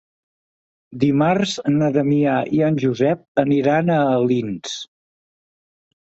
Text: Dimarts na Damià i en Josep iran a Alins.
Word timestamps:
Dimarts 1.01 1.51
na 1.73 1.89
Damià 1.97 2.37
i 2.59 2.61
en 2.67 2.79
Josep 2.83 3.41
iran 3.57 3.91
a 3.97 3.97
Alins. 4.15 4.73